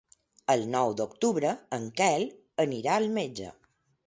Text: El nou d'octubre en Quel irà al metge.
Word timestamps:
El 0.53 0.63
nou 0.75 0.93
d'octubre 1.01 1.51
en 1.79 1.85
Quel 2.01 2.27
irà 2.79 2.97
al 2.97 3.11
metge. 3.21 3.55